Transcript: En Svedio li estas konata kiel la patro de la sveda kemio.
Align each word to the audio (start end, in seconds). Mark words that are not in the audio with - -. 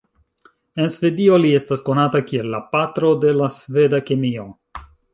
En 0.85 0.89
Svedio 0.95 1.35
li 1.43 1.51
estas 1.59 1.85
konata 1.91 2.23
kiel 2.33 2.51
la 2.57 2.65
patro 2.75 3.15
de 3.27 3.37
la 3.43 3.55
sveda 3.61 4.05
kemio. 4.11 4.53